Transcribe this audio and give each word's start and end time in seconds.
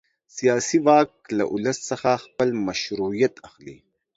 سیاسي 0.37 0.77
واک 0.87 1.11
له 1.37 1.43
ولس 1.53 1.77
څخه 1.89 2.09
خپل 2.25 2.49
مشروعیت 2.67 3.33
اخلي. 3.47 3.77